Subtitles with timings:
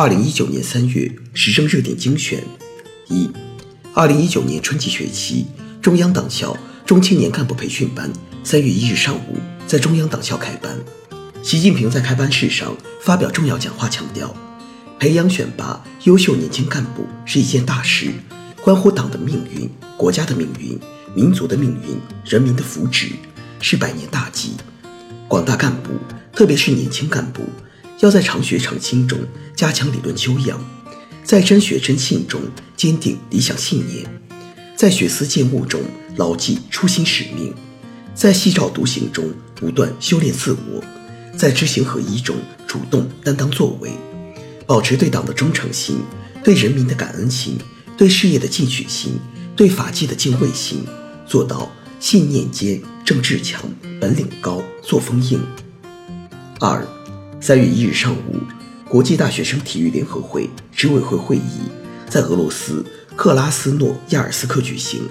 [0.00, 2.40] 二零一九年三月，时政热点精选：
[3.08, 3.28] 一、
[3.92, 5.46] 二零一九年春季学期，
[5.82, 8.08] 中央党校中青年干部培训班
[8.44, 9.36] 三月一日上午
[9.66, 10.78] 在中央党校开班。
[11.42, 14.32] 习近平在开班式上发表重要讲话，强调，
[15.00, 18.12] 培养选拔优秀年轻干部是一件大事，
[18.62, 20.78] 关乎党的命运、国家的命运、
[21.12, 23.14] 民族的命运、人民的福祉，
[23.60, 24.52] 是百年大计。
[25.26, 25.90] 广大干部，
[26.32, 27.42] 特别是年轻干部。
[28.00, 29.18] 要在常学常新中
[29.56, 30.58] 加强理论修养，
[31.24, 32.40] 在真学真信中
[32.76, 34.06] 坚定理想信念，
[34.76, 35.80] 在学思践悟中
[36.16, 37.52] 牢记初心使命，
[38.14, 40.82] 在细照独行中不断修炼自我，
[41.36, 42.36] 在知行合一中
[42.68, 43.90] 主动担当作为，
[44.64, 45.98] 保持对党的忠诚心、
[46.44, 47.58] 对人民的感恩心、
[47.96, 49.18] 对事业的进取心、
[49.56, 50.84] 对法纪的敬畏心，
[51.26, 51.68] 做到
[51.98, 53.60] 信念坚、政治强、
[54.00, 55.40] 本领高、作风硬。
[56.60, 56.86] 二。
[57.40, 58.40] 三月一日上午，
[58.88, 61.70] 国际大学生体育联合会执委会会议
[62.08, 65.02] 在俄罗斯克拉斯诺亚尔斯克举行。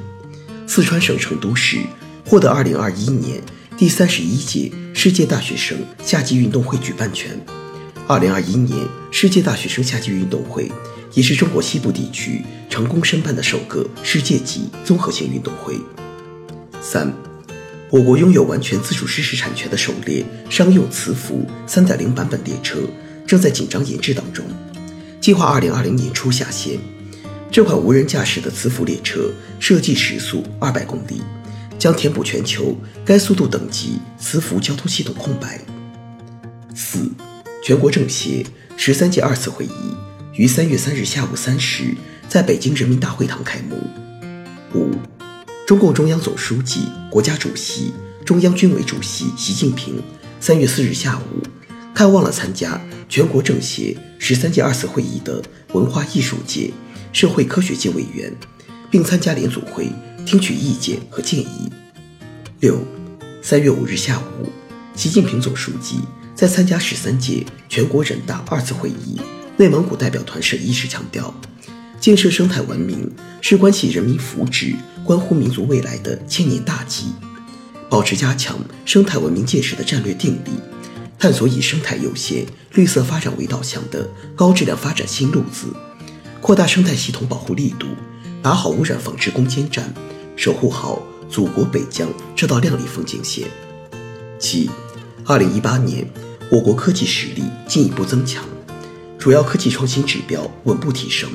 [0.68, 1.78] 四川省成都市
[2.26, 3.42] 获得二零二一年
[3.78, 7.40] 第三十一届世界大学生夏季运动会举办权。
[8.08, 10.70] 二零二一年世界大学生夏季运动会
[11.14, 15.80] 也是中国西部地区成功申办的首个世界级综合性运动会。
[16.82, 17.27] 三。
[17.90, 22.80] 我国拥有完全自主知识产权的首列商用磁浮3.0版本列车
[23.26, 24.44] 正在紧张研制当中，
[25.22, 26.78] 计划2020年初下线。
[27.50, 31.22] 这款无人驾驶的磁浮列车设计时速200公里，
[31.80, 32.76] 将填补全球
[33.06, 35.62] 该速度等级磁浮交通系统空白。
[36.76, 37.10] 四，
[37.64, 38.46] 全国政协
[38.76, 39.96] 十三届二次会议
[40.34, 41.96] 于三月三日下午三时
[42.28, 43.78] 在北京人民大会堂开幕。
[44.76, 44.92] 五。
[45.68, 47.92] 中共中央总书记、国家主席、
[48.24, 50.02] 中央军委主席习近平
[50.40, 51.44] 三月四日下午
[51.94, 56.72] 看望了参加全国政协十三届二次会议的文化艺术界、
[57.12, 58.34] 社会科学界委员，
[58.90, 59.92] 并参加联组会
[60.26, 61.70] 听取意见和建议。
[62.62, 62.80] 六，
[63.42, 64.48] 三月五日下午，
[64.96, 65.98] 习近平总书记
[66.34, 69.20] 在参加十三届全国人大二次会议
[69.58, 71.34] 内蒙古代表团审议时强调。
[72.00, 73.12] 建设生态文明
[73.42, 74.76] 是关系人民福祉、
[75.08, 77.06] 关乎民族未来的千年大计。
[77.90, 80.52] 保持加强生态文明建设的战略定力，
[81.18, 85.68] 探索以生态优先、绿色发展为导向的高质量发展新路子，
[86.42, 87.88] 扩大生态系统保护力度，
[88.44, 89.94] 打好污染防治攻坚战，
[90.36, 93.48] 守护好祖国北疆这道亮丽风景线。
[94.38, 94.70] 七，
[95.24, 96.06] 二零一八年，
[96.52, 98.44] 我国科技实力进一步增强，
[99.18, 101.30] 主要科技创新指标稳步提升。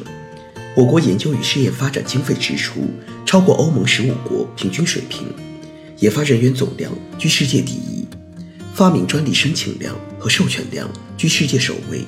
[0.77, 2.91] 我国研究与试验发展经费支出
[3.33, 5.27] 超过欧盟十五国平均水平，
[6.01, 8.07] 研发人员总量居世界第一，
[8.75, 12.05] 发明专利申请量和授权量居世界首位。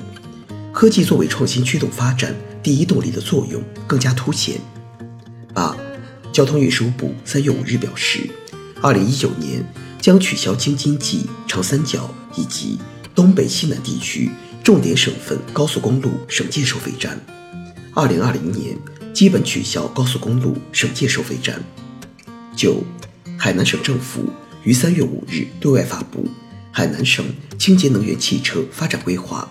[0.70, 4.56] 科技作为创新驱动发展第一动力的作用更加凸显。
[5.54, 5.74] 八，
[6.30, 8.28] 交通运输部三月五日表示，
[8.82, 9.64] 二零一九年
[10.02, 12.78] 将取消京津冀、长三角以及
[13.14, 14.30] 东北西南地区
[14.62, 17.18] 重点省份高速公路省界收费站。
[17.94, 18.76] 二零二零年
[19.14, 21.62] 基本取消高速公路省界收费站。
[22.56, 22.82] 九，
[23.38, 24.28] 海南省政府
[24.64, 26.28] 于三月五日对外发布
[26.72, 27.24] 海南省
[27.56, 29.48] 清洁能源汽车发展规划，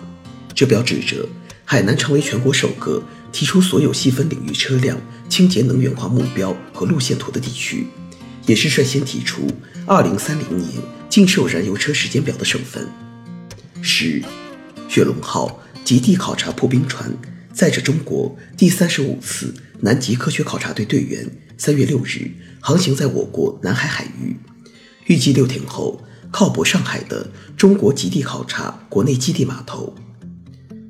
[0.54, 1.26] 这标志着
[1.64, 3.02] 海南成为全国首个
[3.32, 7.88] 提出所有细分领域车辆清洁能源化目标和路线图的地区，
[8.46, 9.48] 也是率先提出
[9.86, 10.72] 二零三零年
[11.08, 12.86] 禁售燃油车时间表的省份。
[13.82, 14.22] 十，
[14.90, 17.10] 雪龙号极地考察破冰船。
[17.54, 24.36] 载着中国第三十五次南极科学考察队队员，三月六日航行在我国南海海域，
[25.06, 26.02] 预计六天后
[26.32, 29.94] 靠泊上海的中国极地考察国内基地码头。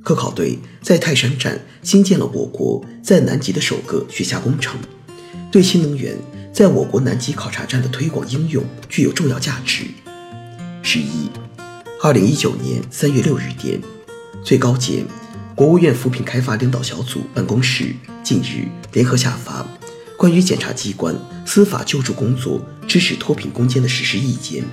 [0.04, 4.80] 科考队在泰山站新建了我国在南极的首个雪下工程，
[5.52, 6.16] 对新能源
[6.54, 9.84] 在我国南极考察站的推广应用具有重要价值。
[10.82, 11.30] 十一，
[12.02, 13.82] 二零一九年三月六日电，
[14.46, 15.06] 最高检。
[15.56, 19.66] 国务院扶贫开发领导小组办公室近日联合下发
[20.18, 21.16] 关于检察机关
[21.46, 24.64] 司法救助工作支持脱贫攻坚的实施意见。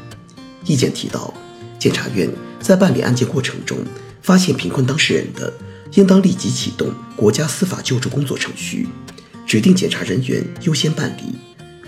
[0.64, 1.34] 意见提到，
[1.78, 2.30] 检察院
[2.60, 3.78] 在办理案件过程中
[4.22, 5.52] 发现贫困当事人的
[5.92, 8.88] 应当立即启动国家司法救助工作程序，
[9.46, 11.36] 指定检察人员优先办理，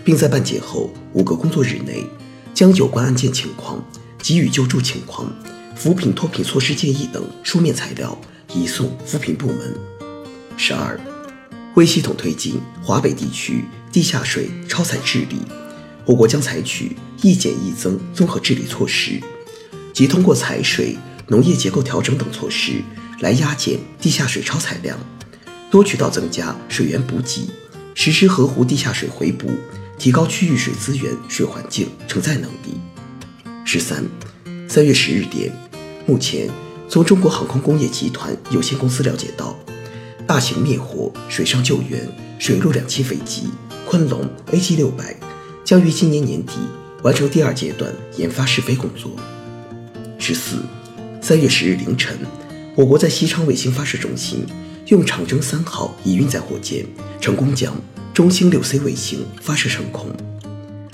[0.05, 2.05] 并在办结后五个工作日内，
[2.53, 3.83] 将有关案件情况、
[4.19, 5.33] 给予救助情况、
[5.75, 8.19] 扶贫脱贫措施建议等书面材料
[8.55, 9.75] 移送扶贫部门。
[10.57, 10.99] 十二，
[11.75, 15.39] 为系统推进华北地区地下水超采治理，
[16.05, 19.21] 我国将采取一减一增综合治理措施，
[19.93, 20.97] 即通过采水。
[21.29, 22.83] 农业结构调整等措施
[23.21, 24.99] 来压减地下水超采量，
[25.71, 27.49] 多渠道增加水源补给，
[27.95, 29.51] 实施河湖地下水回补，
[29.97, 32.79] 提高区域水资源、水环境承载能力。
[33.65, 34.05] 十三，
[34.69, 35.51] 三月十日电，
[36.07, 36.51] 目前
[36.93, 39.59] 从中国航空工业集团有限公司了解到，
[40.27, 42.07] 大型灭火、水上救援、
[42.39, 43.45] 水陆两栖飞机
[43.87, 45.17] 昆龙 AG 六百
[45.65, 46.53] 将于今年年底
[47.03, 49.11] 完成第二阶段研发试飞工作。
[50.19, 50.57] 十四。
[51.23, 52.15] 三月十日凌晨，
[52.77, 54.45] 我国在西昌卫星发射中心
[54.89, 56.85] 用长征三号乙运载火箭
[57.23, 57.75] 成功将
[58.13, 60.11] 中星六 C 卫星发射升空。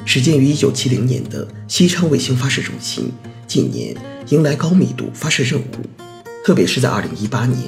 [0.05, 3.11] 始建于一九七零年的西昌卫星发射中心，
[3.49, 3.97] 近年
[4.31, 5.65] 迎来高密度发射任务，
[6.45, 7.59] 特别是在二零一八年，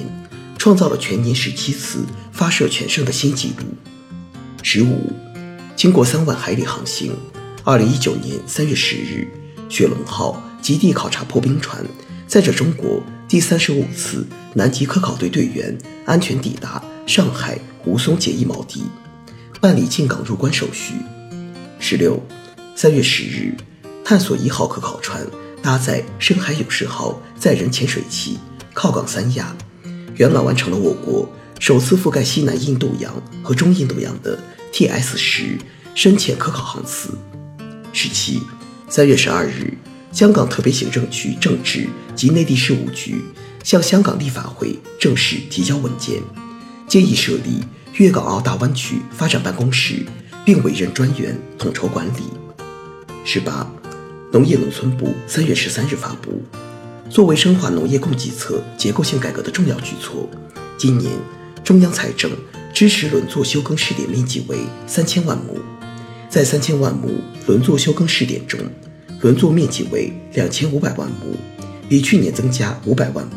[0.59, 3.65] 创造了全年十七次发射全胜的新纪录。
[4.61, 5.11] 十五，
[5.75, 7.15] 经过三万海里航行，
[7.63, 9.27] 二零一九年三月十日，
[9.69, 11.83] 雪龙号极地考察破冰船。
[12.27, 18.83] 载着中国第三十五次南极科考队队员安全抵达上海吴淞解义锚地，
[19.59, 20.93] 办理进港入关手续。
[21.79, 22.21] 十六，
[22.75, 23.57] 三月十日，
[24.05, 25.25] 探索一号科考船
[25.61, 28.39] 搭载深海勇士号载人潜水器
[28.73, 29.55] 靠港三亚，
[30.15, 33.13] 圆满完成了我国首次覆盖西南印度洋
[33.43, 34.39] 和中印度洋的
[34.73, 35.57] TS 十
[35.93, 37.17] 深潜科考航次。
[37.93, 38.41] 十七，
[38.89, 39.77] 三月十二日。
[40.11, 41.87] 香港特别行政区政治
[42.17, 43.23] 及内地事务局
[43.63, 46.21] 向香港立法会正式提交文件，
[46.85, 47.63] 建议设立
[47.93, 50.05] 粤港澳大湾区发展办公室，
[50.43, 52.23] 并委任专员统筹管理。
[53.23, 53.65] 十八，
[54.31, 56.41] 农业农村部三月十三日发布，
[57.09, 60.29] 作为深化农业供给侧结构性改革的重要举措，
[60.77, 61.11] 今年
[61.65, 62.31] 中央财政
[62.73, 65.59] 支持轮作休耕试点面积为三千万亩，
[66.29, 67.09] 在三千万亩
[67.45, 68.57] 轮作休耕试点中。
[69.19, 71.35] 轮作面积为两千五百万亩，
[71.89, 73.35] 比去年增加五百万亩；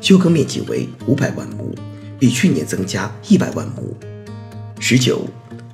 [0.00, 1.72] 休耕面积为五百万亩，
[2.18, 3.96] 比去年增加一百万亩。
[4.80, 5.24] 十九，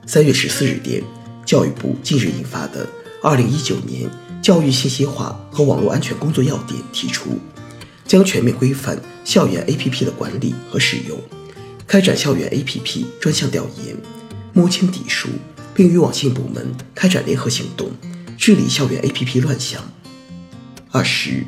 [0.06, 1.02] 三月十四日电，
[1.46, 2.86] 教育部近日印发的
[3.20, 4.08] 《二零一九年
[4.42, 7.38] 教育信息化和网络安全工作要点》提出，
[8.04, 11.16] 将全面规范校园 APP 的管理和使用，
[11.86, 13.96] 开展校园 APP 专项调研，
[14.52, 15.28] 摸清底数，
[15.72, 17.92] 并与网信部门开展联合行动。
[18.36, 19.80] 治理校园 APP 乱象。
[20.90, 21.44] 二十，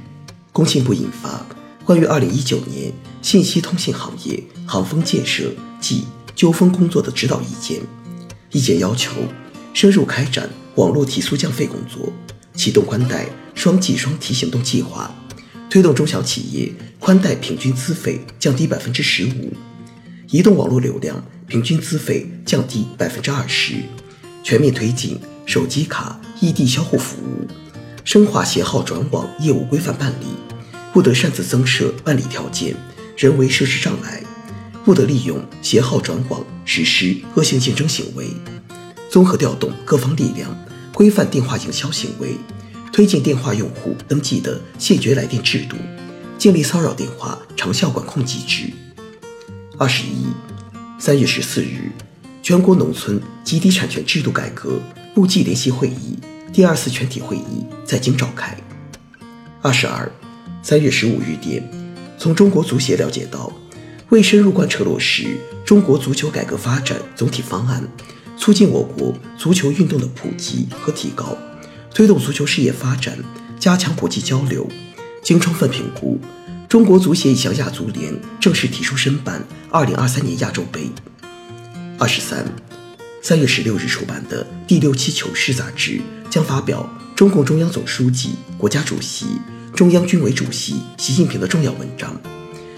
[0.52, 1.44] 工信部印发
[1.84, 6.04] 关于二零一九年信息通信行业行风建设暨
[6.36, 7.80] 纠纷工作的指导意见。
[8.52, 9.10] 意见要求
[9.72, 12.12] 深入开展网络提速降费工作，
[12.54, 15.14] 启动宽带双计双提行动计划，
[15.68, 19.52] 推动中小企业宽带平均资费降低百分之十五，
[20.30, 23.74] 移动网络流量平均资费降低百分之二十，
[24.42, 25.20] 全面推进。
[25.46, 27.46] 手机卡异地销户服务，
[28.02, 30.26] 深化携号转网业务规范办理，
[30.90, 32.74] 不得擅自增设办理条件、
[33.14, 34.22] 人为设置障碍，
[34.86, 38.30] 不得利用携号转网实施恶性竞争行为。
[39.10, 40.50] 综合调动各方力量，
[40.94, 42.36] 规范电话营销行为，
[42.92, 45.76] 推进电话用户登记的谢绝来电制度，
[46.38, 48.72] 建立骚扰电话长效管控机制。
[49.76, 50.28] 二十一，
[50.96, 51.90] 三月十四日，
[52.44, 54.80] 全国农村集体产权制度改革。
[55.12, 56.18] 部际联席会议
[56.52, 58.56] 第二次全体会议在京召开。
[59.62, 60.10] 二十二，
[60.62, 61.62] 三月十五日电，
[62.18, 63.52] 从中国足协了解到，
[64.10, 67.82] 为深入贯彻落实中国足球改革发展总体方案，
[68.36, 71.36] 促进我国足球运动的普及和提高，
[71.94, 73.18] 推动足球事业发展，
[73.58, 74.68] 加强国际交流，
[75.22, 76.20] 经充分评估，
[76.68, 80.90] 中国足协已向亚足联正式提出申办二零二三年亚洲杯。
[81.98, 82.44] 二十三。
[83.22, 85.98] 三月十六日出版的第六期《求是》杂志
[86.28, 86.86] 将发表
[87.16, 89.24] 中共中央总书记、国家主席、
[89.74, 92.14] 中央军委主席习近平的重要文章，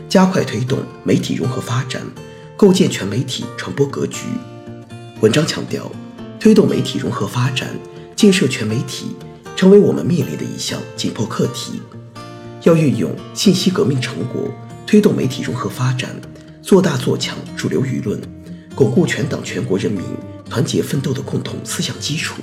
[0.08, 2.00] 加快推动媒体融合发展，
[2.56, 4.20] 构建全媒体传播格局。
[5.22, 5.90] 文章强调，
[6.38, 7.74] 推动媒体融合发展，
[8.14, 9.16] 建设全媒体，
[9.56, 11.80] 成为我们面临的一项紧迫课题。
[12.64, 14.50] 要运用信息革命成果，
[14.86, 16.14] 推动媒体融合发展，
[16.60, 18.20] 做大做强主流舆论，
[18.74, 20.02] 巩固全党全国人民。
[20.48, 22.40] 团结奋斗的共同思想基础，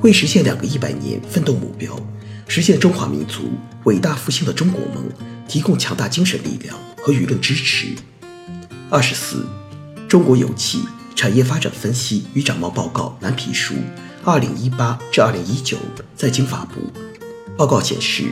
[0.00, 1.98] 为实现两个一百年奋斗目标，
[2.46, 3.50] 实现中华民族
[3.82, 5.04] 伟大复兴的中国梦
[5.48, 7.88] 提供强大精神力量和舆论支持。
[8.88, 9.44] 二十四，
[10.08, 10.82] 中国油气
[11.16, 13.74] 产业发展分析与展望报告蓝皮书，
[14.22, 15.78] 二零一八至二零一九
[16.14, 16.74] 在京发布。
[17.56, 18.24] 报告显示，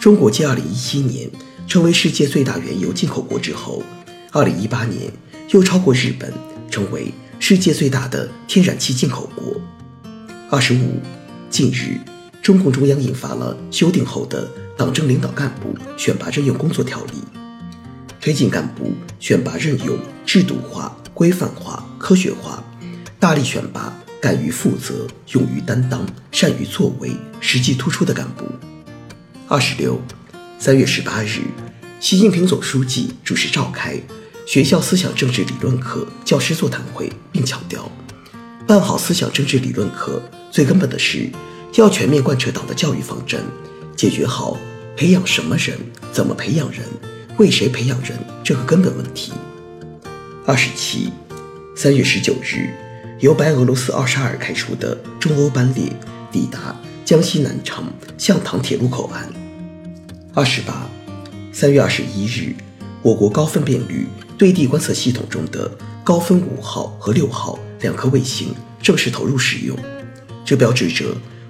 [0.00, 1.30] 中国继二零一七年
[1.68, 3.80] 成为世界最大原油进口国之后，
[4.32, 5.10] 二零一八年
[5.50, 6.34] 又超过日本，
[6.68, 9.54] 成为世界最大的天然气进口国。
[10.50, 11.00] 二十五，
[11.48, 12.00] 近日，
[12.42, 17.12] 中共中央印发了修订后的《党政领导干部选拔任用工作条例》。
[18.20, 22.62] 推进干部选拔任用制度化、规范化、科学化，
[23.18, 27.10] 大力选拔敢于负责、勇于担当、善于作为、
[27.40, 28.44] 实际突出的干部。
[29.48, 30.00] 二十六，
[30.58, 31.42] 三月十八日，
[32.00, 34.00] 习近平总书记主持召开
[34.46, 37.90] 学校思想政治理论课教师座谈会，并强调，
[38.66, 41.30] 办好思想政治理论课，最根本的是
[41.74, 43.40] 要全面贯彻党的教育方针，
[43.96, 44.56] 解决好
[44.96, 45.78] 培养什么人、
[46.12, 46.80] 怎么培养人。
[47.38, 49.30] 为谁培养人这个根本问题。
[50.46, 51.10] 二十七，
[51.78, 52.70] 三月十九日，
[53.20, 55.92] 由白俄罗斯奥沙尔开出的中欧班列
[56.32, 57.84] 抵达江西南昌
[58.16, 59.28] 向塘铁路口岸。
[60.32, 60.88] 二十八，
[61.52, 62.54] 三月二十一日，
[63.02, 64.06] 我国高分辨率
[64.38, 65.70] 对地观测系统中的
[66.02, 69.76] 高分五号和六号两颗卫星正式投入使用，
[70.46, 71.04] 这标志着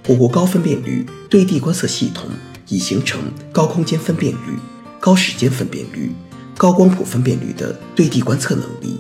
[0.09, 2.29] 我国高分辨率对地观测系统
[2.67, 3.21] 已形成
[3.53, 4.59] 高空间分辨率。
[4.99, 6.11] 高时间分辨率、
[6.57, 8.99] 高光谱分辨率的对地观测能力。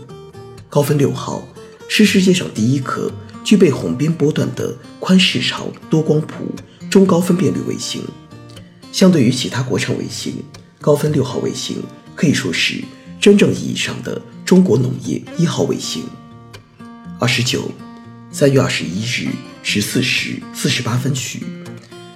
[0.68, 1.46] 高分六号
[1.88, 3.10] 是世界上第一颗
[3.44, 6.54] 具备红边波段的宽视长多光谱
[6.90, 8.02] 中高分辨率卫星。
[8.92, 10.42] 相对于其他国产卫星，
[10.80, 11.82] 高分六号卫星
[12.14, 12.82] 可以说是
[13.20, 16.02] 真正意义上的中国农业一号卫星。
[17.18, 17.70] 二十九，
[18.30, 19.28] 三月二十一日
[19.62, 21.42] 十四时四十八分许，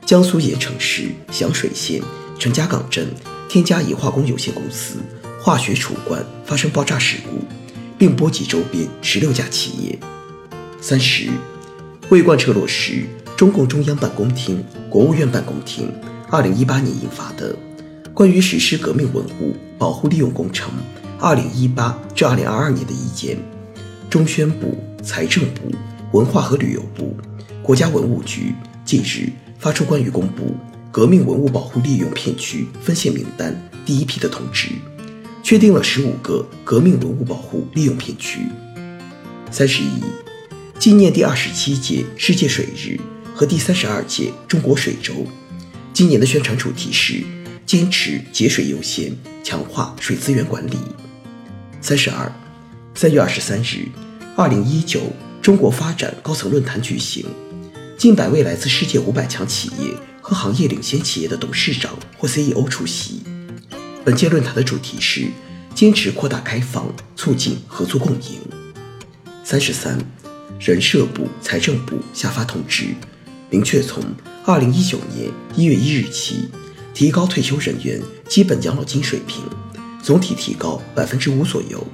[0.05, 2.03] 江苏盐城市响水县
[2.39, 3.09] 陈家港镇。
[3.51, 4.99] 添加乙化工有限公司
[5.43, 7.45] 化学储罐发生爆炸事故，
[8.01, 9.99] 并波及周边十六家企业。
[10.81, 11.29] 三十，
[12.09, 13.05] 为贯彻落实
[13.37, 15.93] 中共中央办公厅、国务院办公厅
[16.31, 17.55] 二零一八年印发的
[18.15, 20.71] 《关于实施革命文物保护利用工程
[21.19, 23.37] 二零一八至二零二二年的意见》，
[24.09, 25.71] 中宣部、财政部、
[26.13, 27.15] 文化和旅游部、
[27.63, 30.57] 国家文物局近日发出关于公布。
[30.91, 33.55] 革命文物保护利用片区分线名单
[33.85, 34.71] 第一批的通知，
[35.43, 38.41] 确定了十五个革命文物保护利用片区。
[39.51, 39.89] 三十一，
[40.79, 42.99] 纪念第二十七届世界水日
[43.35, 45.27] 和第三十二届中国水周。
[45.93, 47.23] 今年的宣传主题是
[47.67, 50.77] 坚持节水优先，强化水资源管理。
[51.81, 52.33] 三十二，
[52.95, 53.89] 三月二十三日，
[54.37, 55.01] 二零一九
[55.43, 57.27] 中国发展高层论坛举行，
[57.97, 59.95] 近百位来自世界五百强企业。
[60.23, 63.20] 和行业领先企业的董事长或 CEO 出席。
[64.03, 65.27] 本届论坛的主题是
[65.75, 68.41] 坚持扩大开放，促进合作共赢。
[69.45, 69.99] 三十三，
[70.59, 72.87] 人社部、财政部下发通知，
[73.51, 74.03] 明确从
[74.47, 76.49] 二零一九年一月一日起，
[76.95, 79.45] 提高退休人员基本养老金水平，
[80.03, 81.87] 总体提高百分之五左右。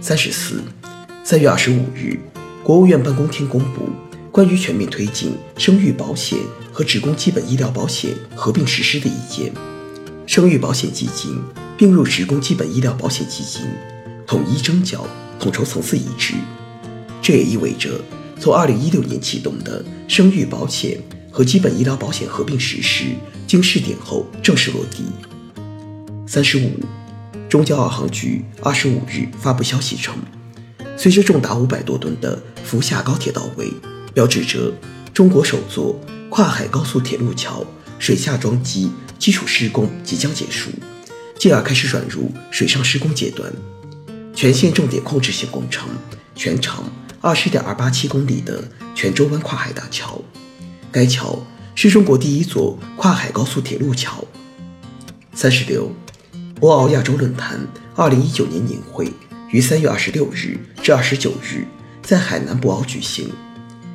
[0.00, 0.62] 三十四，
[1.24, 2.20] 三月二十五日，
[2.62, 3.88] 国务院办公厅公布。
[4.32, 6.38] 关于全面推进生育保险
[6.72, 9.52] 和职工基本医疗保险合并实施的意见，
[10.30, 11.36] 生育保险基金
[11.76, 13.62] 并入职工基本医疗保险基金，
[14.28, 15.04] 统一征缴，
[15.40, 16.34] 统筹层次一致。
[17.20, 18.00] 这也意味着，
[18.38, 21.00] 从二零一六年启动的生育保险
[21.32, 23.06] 和基本医疗保险合并实施，
[23.44, 25.02] 经试点后正式落地。
[26.28, 26.78] 三十五，
[27.48, 30.14] 中交二航局二十五日发布消息称，
[30.96, 33.68] 随着重达五百多吨的福厦高铁到位。
[34.14, 34.72] 标志着
[35.12, 37.66] 中国首座跨海高速铁路桥
[37.98, 40.70] 水下桩基基础施工即将结束，
[41.38, 43.52] 继而开始转入水上施工阶段。
[44.34, 45.90] 全线重点控制性工程，
[46.34, 50.18] 全长二十点二八七公里的泉州湾跨海大桥，
[50.90, 51.38] 该桥
[51.74, 54.24] 是中国第一座跨海高速铁路桥。
[55.34, 55.92] 三十六，
[56.58, 57.60] 博鳌亚洲论坛
[57.94, 59.12] 二零一九年年会
[59.50, 61.66] 于三月二十六日至二十九日
[62.02, 63.30] 在海南博鳌举行。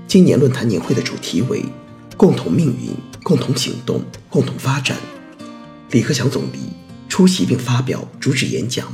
[0.07, 1.65] 今年论坛年会的主题为
[2.15, 4.95] “共同命运，共同行动，共同发展”。
[5.91, 6.59] 李克强总理
[7.07, 8.87] 出席并发表主旨演讲。